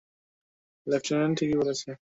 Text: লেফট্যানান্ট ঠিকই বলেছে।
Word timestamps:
লেফট্যানান্ট 0.87 1.33
ঠিকই 1.39 1.57
বলেছে। 1.57 1.89